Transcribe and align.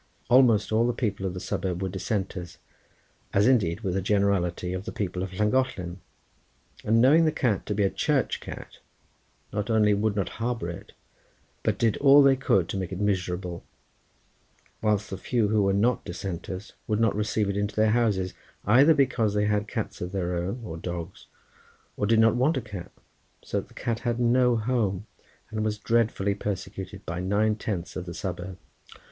Almost 0.31 0.71
all 0.71 0.87
the 0.87 0.93
people 0.93 1.27
of 1.27 1.35
the 1.35 1.39
suburb 1.39 1.83
were 1.83 1.87
dissenters, 1.87 2.57
as 3.35 3.45
indeed 3.47 3.81
were 3.81 3.91
the 3.91 4.01
generality 4.01 4.73
of 4.73 4.85
the 4.85 4.91
people 4.91 5.21
of 5.21 5.31
Llangollen, 5.31 5.99
and 6.83 6.99
knowing 6.99 7.25
the 7.25 7.31
cat 7.31 7.67
to 7.67 7.75
be 7.75 7.83
a 7.83 7.89
church 7.91 8.39
cat, 8.39 8.79
not 9.53 9.69
only 9.69 9.93
would 9.93 10.15
not 10.15 10.27
harbour 10.39 10.71
it, 10.71 10.93
but 11.61 11.77
did 11.77 11.97
all 11.97 12.23
they 12.23 12.35
could 12.35 12.67
to 12.69 12.77
make 12.77 12.91
it 12.91 12.99
miserable; 12.99 13.63
whilst 14.81 15.11
the 15.11 15.19
few 15.19 15.49
who 15.49 15.61
were 15.61 15.71
not 15.71 16.03
dissenters, 16.03 16.73
would 16.87 16.99
not 16.99 17.15
receive 17.15 17.47
it 17.47 17.55
into 17.55 17.75
their 17.75 17.91
houses, 17.91 18.33
either 18.65 18.95
because 18.95 19.35
they 19.35 19.45
had 19.45 19.67
cats 19.67 20.01
of 20.01 20.11
their 20.11 20.33
own, 20.35 20.63
or 20.65 20.77
dogs, 20.77 21.27
or 21.95 22.07
did 22.07 22.17
not 22.17 22.35
want 22.35 22.57
a 22.57 22.61
cat, 22.61 22.91
so 23.43 23.59
that 23.59 23.67
the 23.67 23.75
cat 23.75 23.99
had 23.99 24.19
no 24.19 24.55
home, 24.55 25.05
and 25.51 25.63
was 25.63 25.77
dreadfully 25.77 26.33
persecuted 26.33 27.05
by 27.05 27.19
nine 27.19 27.55
tenths 27.55 27.95
of 27.95 28.07
the 28.07 28.15
suburb. 28.15 28.57